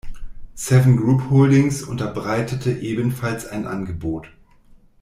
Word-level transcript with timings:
Seven 0.55 0.97
Group 0.97 1.29
Holdings 1.29 1.83
unterbreitete 1.83 2.71
ebenfalls 2.75 3.45
ein 3.45 3.67
Angebot. 3.67 4.29